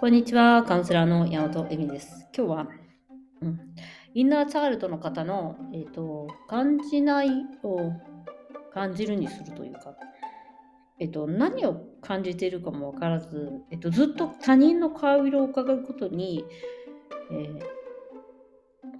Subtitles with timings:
[0.00, 2.28] こんにちは、カウンセラーの山本恵美です。
[2.32, 2.68] 今日は、
[3.42, 3.60] うん、
[4.14, 7.30] インナーチャイルドの方の、えーと、感じない
[7.64, 7.90] を
[8.72, 9.96] 感じるにするというか、
[11.00, 16.44] えーと、何を感じているかも分からず、えーと、ずっと他人の顔色を伺うことに、
[17.32, 17.60] えー、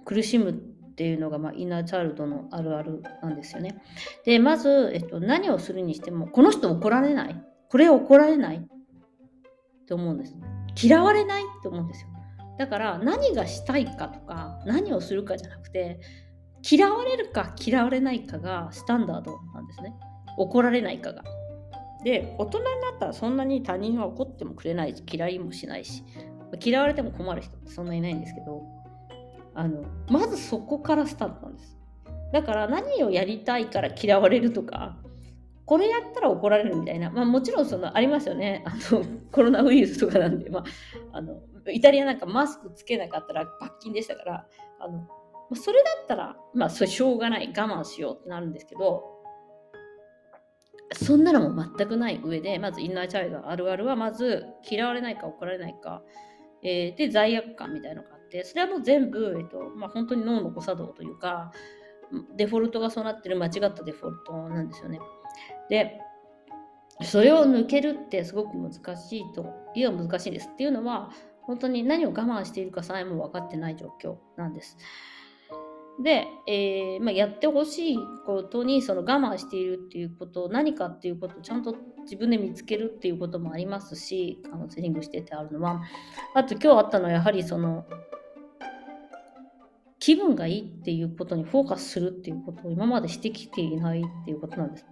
[0.03, 0.53] 苦しむっ
[0.95, 3.81] ていうのが、まあ、インナーチャイルドのあるあるなんですよね。
[4.25, 10.35] で、まず、えっと、何をするにしても、この人怒られないこれ怒られないって思うんです。
[10.81, 12.09] 嫌われないって思うんですよ。
[12.57, 15.99] だから何がしたいかとか何をするかじゃなくて
[16.69, 19.93] 嫌われるか嫌われないかがスタンダードなんですね。
[20.37, 21.23] 怒られないかが。
[22.03, 26.03] で大人になったらそんなに他人は怒ってもくれないし嫌いもしないし
[26.63, 28.63] 嫌われても困る人ってそんなにいないんですけど
[29.53, 31.77] あのまずそこからスタートなんです。
[32.31, 34.97] だから何をやりたいから嫌われるとか
[35.69, 38.63] これやったら怒られるみたいな、まあ、もちろんそのありますよね。
[38.65, 40.63] あの コロナウイルスとかなんで、まあ、
[41.11, 44.47] あのイタリアなんかマスクつけなかったら罰金でしたから。
[44.79, 45.07] あの
[45.53, 49.03] それだったら、まあ、それしょうがない我慢しようってなるんですけど。
[50.93, 56.01] そんなのも全くない上でまずインナーチャイルドあるあるはまず嫌われないか怒られないか、
[56.63, 61.51] えー、で罪悪感みたいなのがあってそれはもう全部、えっとまあ、本当に脳の誤作動というか
[62.35, 64.99] デフォルトがそうなってる間違ったデフォルトなんですよね。
[65.69, 65.99] で
[67.01, 71.11] それを抜けるってすごく難しいといえば難しいですっていうのは
[71.43, 74.77] 本当に何を我慢しているかさえも分かってない状況なんです。
[76.03, 85.81] で、えーまあ、やってほしいことにその我慢しているっていうこと何かっていうことをちゃんと自分で見つけるっていうこともありますしカウンセリングしててあるのは
[86.35, 87.85] あと今日あったのはやはりその
[89.99, 94.85] 気分がいいっていうことにフォーカスするっていうことを今までしてきていないっていうことなんです。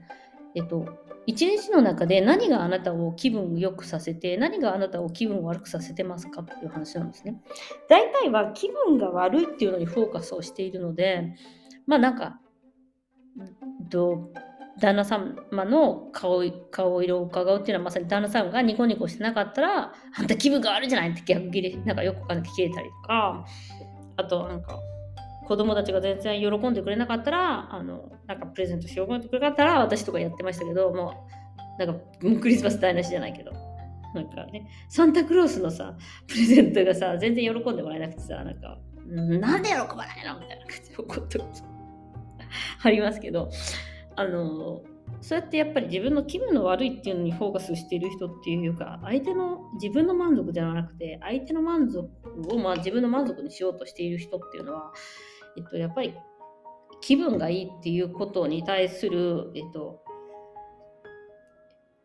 [0.56, 0.86] えっと、
[1.26, 7.42] 一日の中で何があなたを気分良くさせて、何があなたを気分悪くさせてますかっていう話なんですね。
[7.90, 11.35] 大体は気分が悪いっていうのにフォーカスをしているので、
[11.85, 12.40] まあなんか、
[13.90, 14.31] と
[14.80, 15.35] 旦那様
[15.66, 23.46] の顔顔色を伺うっていうのはまさに旦那さんがニコニコしてなかったら、あんた気分が悪いじゃないって逆切れ、なんかよくわかんない切れたりとか、
[24.18, 24.79] あとなんか、
[25.47, 31.28] 子供たちが全然喜んでくれなかったら、あの、なんかプレゼントしようってくれなかったら、私とかやってましたけど、も
[31.80, 32.03] う、なんか、
[32.41, 33.52] クリスマス台無しじゃないけど、
[34.13, 35.96] なんかね、サンタクロースのさ、
[36.28, 40.40] プレゼントがさ、全然喜んでもらえなくてさ、なんか、なんで喜ばないの？
[40.40, 41.40] みたいな感じで怒って
[42.84, 43.50] ありますけど、
[44.16, 44.81] あの、
[45.22, 52.09] そうやってやっぱり自分の気分の悪いっていうのにフォーカスしている人っていうか、相手の自分の満足ではなくて、相手の満足
[52.50, 54.91] をまあ自分の満足にしようとしている人っていうのは、
[55.57, 56.13] えっと、やっぱり
[57.01, 60.01] 気分がいいっていうことに対する、えっと、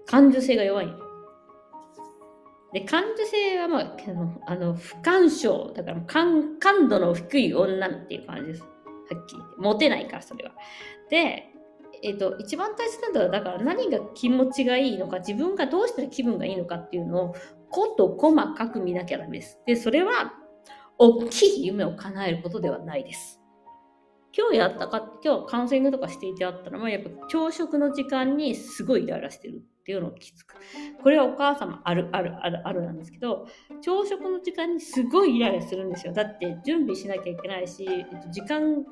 [0.07, 0.89] 感受性が弱い。
[2.73, 3.97] で、感受性は、まあ、
[4.47, 5.73] あの、不干渉。
[5.75, 8.63] だから感、感度の低い女っていう感じです。
[8.63, 9.57] はっきり言って。
[9.59, 10.53] モテないから、それは。
[11.11, 11.49] で、
[12.03, 17.35] えっと、一番大切なのは、だから何が気持ちがいいのか、自分がどうしたら気分がいいのかっていうのを、
[17.69, 19.59] こと細かく見なきゃダメです。
[19.67, 20.33] で、それは、
[20.99, 23.42] 大きい夢を叶えることではないです。
[24.37, 30.55] 今日やったか、今日カウンセリングとかしていてあったのは、やっぱ朝食の時間にすごいイライラしてるっていうのを気づく。
[31.03, 33.47] これはお母様あるあるあるあるなんですけど、
[33.83, 36.13] 朝食の時間にすごいイライラするんですよ。
[36.13, 38.87] だって準備しなきゃいけないし、えっと、時間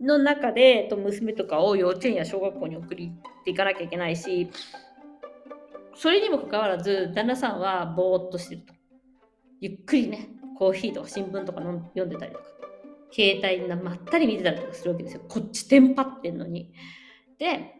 [0.00, 4.50] の中で、と、娘とかを幼稚園や小学校に送りっていかなきゃいけないし、
[5.96, 8.74] それにもかかわらず、旦那さんはぼーっとしてると。
[9.60, 12.57] ゆっくりね、コーヒーとか新聞とか読んでたりとか。
[13.10, 15.22] 携帯なまったり見てたりとかするわけですよ。
[15.28, 16.72] こっちテンパってんのに。
[17.38, 17.78] で、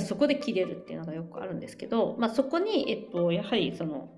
[0.00, 4.10] そこで切れるっていうのがよくあるんですけど、まあ、そこに、えっと、やはりその、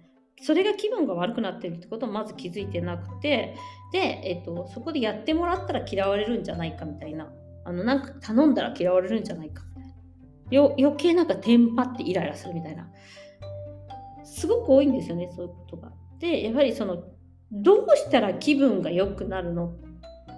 [0.42, 3.54] それが気分が悪くなってるってことをまず気づいてなくて、
[3.92, 7.30] で、えっと、そこでやってもらったら嫌われるんじゃないかみたいな、
[7.64, 9.94] あの、なんか頼んだら嫌われるんじゃないかみたいな。
[10.50, 12.90] よ余計なんかテンパってイライラするみたいな。
[14.24, 15.92] すごく多いんですよね、そういうことが。
[16.18, 17.04] で、やはりその
[17.52, 19.74] どうしたら気分が良くなるの？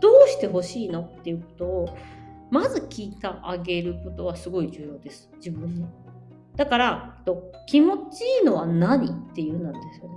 [0.01, 1.03] どうしてほしいの？
[1.03, 1.99] っていうことを
[2.51, 5.87] まず聞いてあげることはすごい重要です自分に。
[6.57, 7.19] だから
[7.67, 10.15] 気持ちいいのは何っていうなんですよね。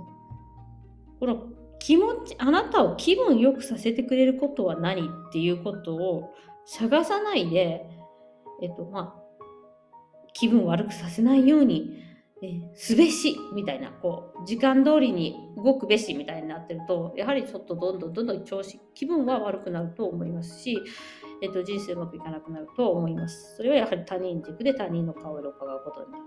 [1.20, 1.46] この
[1.78, 6.34] 気持ちあなたを気分良くさせてくれることは何っていうことを
[6.66, 7.86] 探さないで、
[8.62, 9.22] えっとまあ、
[10.32, 12.02] 気分悪くさせないように
[12.46, 20.78] えすべしみたいなこう時間通りに動くべしみたいになってるとやはりちょっとどんどんどんどん調子気分は悪くなると思いますし、
[21.42, 23.56] えっと、人生うまくいかなくなると思います。
[23.56, 26.24] それはやはり他人軸で他人の顔色を伺うことになる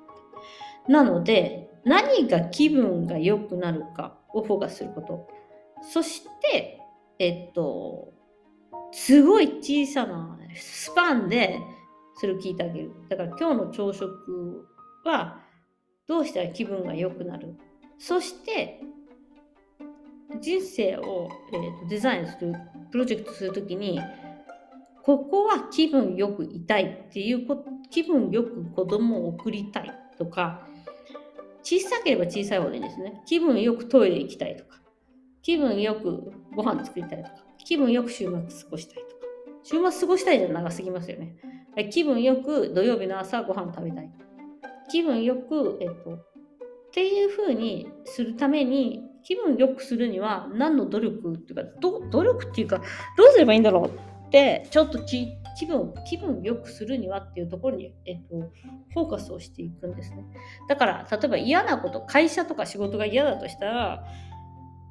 [0.87, 5.27] なので何が気分が良くなるかをフォーカスすること。
[5.81, 6.79] そして
[7.19, 8.13] えっと
[8.91, 11.59] すごい小さなスパンで
[12.15, 12.91] それを聞いてあげる。
[13.09, 14.67] だから今日の朝食
[15.05, 15.48] は
[16.09, 17.55] どうしたら気分が良くなる？
[17.99, 18.81] そして
[20.41, 22.55] 人生を、えーと、デザインする
[22.91, 24.01] プロジェクトするときに
[25.03, 30.67] ここは気分よくいたいっていうこ気分よく子供を送りたいとか
[31.61, 33.21] 小さければ小さいほどいいんですね。
[33.27, 34.79] 気分よくトイレ行きたいとか
[35.43, 39.19] 気分よくご飯作りたいとか気分よく週末過ごしたいとか。
[39.63, 41.35] 週末過ごしたいじゃ長すぎますよね。
[41.91, 44.09] 気分よく土曜日の朝ご飯食べたい。
[44.09, 44.28] とか
[44.89, 46.19] 気分よく、えっと、っ
[46.91, 51.63] ていうふうにするために気分よくするには何の努力っていうか
[52.11, 52.81] 努力っていうか
[53.17, 55.27] どうすればいいんだろうってちょっと気
[55.67, 58.35] 分気分よくするにはっていうところに、えっと、
[58.93, 60.23] フォーカスをしていくんですね。
[60.67, 64.03] だから例えば嫌なこと会社とか仕事が嫌だとしたら、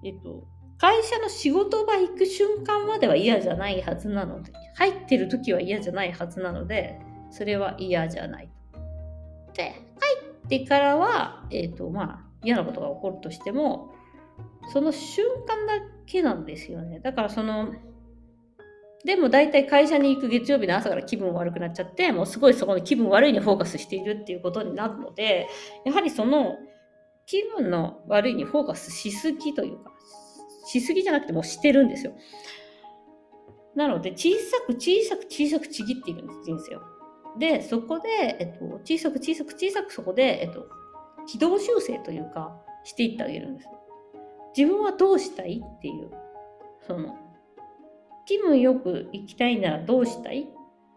[0.04, 0.46] えっと、
[0.78, 7.00] 会社の仕事場行く瞬間までは嫌じゃないはずなので入ってる時は嫌じゃないはずなので
[7.30, 8.50] それは嫌じゃない
[9.58, 9.80] で入
[10.44, 13.92] ってからは、えーとまあ、嫌なことが起こるとしても
[14.72, 17.00] その瞬間だけなんですよね。
[17.00, 17.74] だからその
[19.04, 25.48] でも大体会社に行く月曜日の朝から気分悪くなっちゃってもうすごいそこの気分悪いにフォーカスしているっていうことになるので
[25.84, 26.56] やはりその
[27.26, 29.92] 気分の悪いにフォーカスしすぎというか
[30.66, 32.12] しすぎじゃなくてもうしてるんですよ。
[33.74, 36.97] なので小さく小さく小さくちぎっていくんです人生を。
[37.38, 40.68] で、そこで、えっと、小さく小さく小さくそこで、えっと、
[41.26, 43.68] 軌道修正というか、していってあげるんです。
[44.56, 46.10] 自分はどうしたいっていう、
[46.86, 47.16] その、
[48.26, 50.46] 気分よく行きたいならどうしたいっ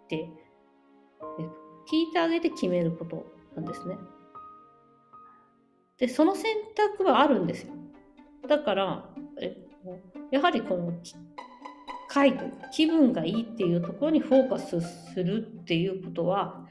[0.07, 0.27] て、えっ
[1.19, 1.51] と、
[1.91, 3.25] 聞いてあげて決めること
[3.55, 3.97] なんですね。
[5.97, 7.73] で、その選択はあるんですよ。
[8.47, 9.55] だから、え、
[10.31, 10.93] やはりこの
[12.11, 14.81] 快というか気分がいいっていうところにフォーカス
[15.13, 16.65] するっていうことは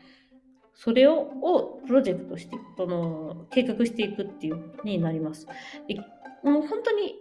[0.74, 5.46] それををプロジェクトしてこの計画していくっていうになります。
[5.88, 5.96] で
[6.42, 7.16] もう本当に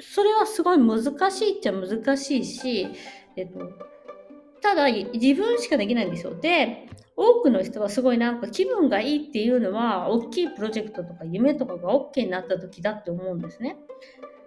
[0.00, 1.02] それはすごい難
[1.32, 2.86] しいっちゃ難しいし、
[3.36, 3.58] えっと、
[4.60, 6.36] ただ自分しかできないんですよ。
[6.36, 13.76] で多くの人はすごいなんか気分がいいっていうのは大きいプロジェクトとか夢とかが OK になった時だって思うんですね。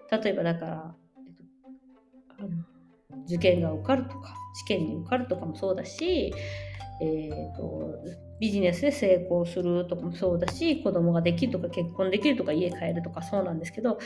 [0.10, 0.96] 例えばだから、
[1.28, 1.44] えっと、
[2.40, 2.71] あの
[3.26, 6.34] 受験が受かるとか試験に受かるとかもそうだし、
[7.02, 7.96] えーと、
[8.40, 13.98] ビジネスで成功するとかもそうだし子供ができるとか結婚できるとか家帰るとかそうなんですけど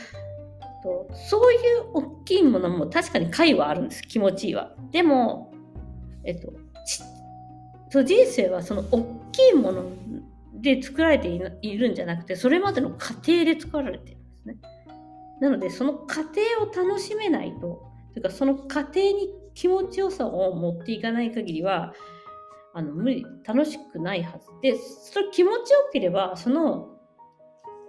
[0.86, 1.60] とそういう
[1.94, 4.70] 大きいものも確かに解はあるんです気持ちいいは。
[4.92, 5.52] でも、
[6.24, 6.52] えっと、
[7.90, 9.02] そう人生はその大
[9.32, 9.84] きいもの
[10.54, 11.28] で作られて
[11.62, 14.56] いるんじゃなくてそれまでの過程で作られてるんですね。
[15.40, 17.82] なのでその過程を楽しめないと
[18.16, 21.92] というかその過程に気持ちよさを持っていかない限りは
[22.72, 26.96] あの無理楽しくないはずでそれ気持ちよければその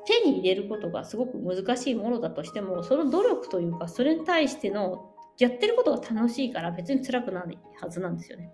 [0.05, 8.51] 手に入れることがすごく難しいものだとしてもその努力というかそれに対してのやってることが楽しいから別に辛くないはずなんですよね。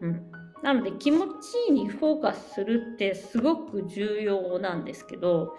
[0.00, 0.30] うん、
[0.62, 1.26] なので気持
[1.66, 5.56] ちにフォーカスするってすごく重要なんですけど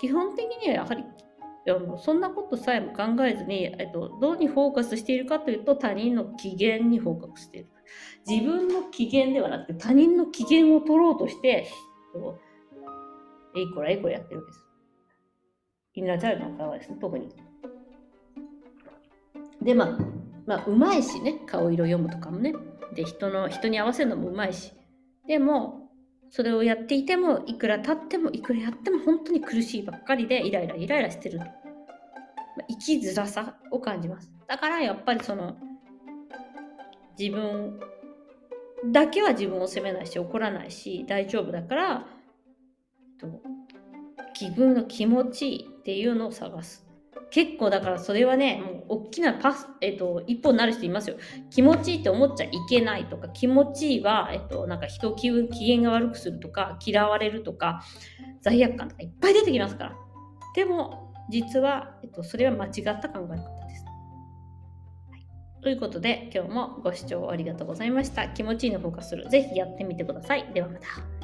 [0.00, 1.04] 基本的にはやはり
[1.68, 7.68] やもそんなことさえも考えずに、えっと、どうにフォーカスしているかというと他人の機嫌にフォーカスしている。
[8.26, 11.66] 自分の機嫌ではなくて他人の機嫌を取ろうとして、
[13.56, 14.64] えいこらえいこらやってるわけです。
[15.94, 17.28] インナーチャイルドの方はですね、特に。
[19.62, 19.98] で、まあ、
[20.46, 22.54] まあ、うまいしね、顔色読むとかもね。
[22.94, 24.72] で、人の、人に合わせるのもうまいし。
[25.26, 25.87] でも、
[26.30, 31.48] それをやっていてもいくら経ってもいくらやっても本当に苦しいばっかりでイライライライラしてる、まあ、
[32.68, 34.30] 生きづらさを感じます。
[34.46, 35.56] だからやっぱりその
[37.18, 37.80] 自分
[38.86, 42.06] だけは自分を責めないし怒らないし大丈夫だから
[43.20, 43.26] と
[44.40, 46.86] 自分の気持ちっていうのを探す。
[47.30, 51.16] 結構だからそれはね、もう大きなパス、えっと、一歩になる人いますよ。
[51.50, 57.82] 気持ちいいって思っちゃいけないとか、気持ちいいは、えっと、なんか人を機嫌が悪くするとか、嫌われるとか、
[58.40, 59.96] 罪悪感とかいっぱい出てきますから。
[60.54, 63.84] でも、実は、えっと、それは間違った考え方です。
[65.10, 65.26] はい、
[65.62, 68.28] ということで、今日もご視聴ありがとうございました。
[68.28, 69.28] 気持ちいいのフォーカスする。
[69.28, 70.50] ぜひやってみてください。
[70.52, 71.17] ではまた。